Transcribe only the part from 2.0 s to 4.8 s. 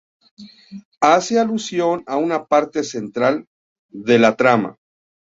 a una parte central de la trama.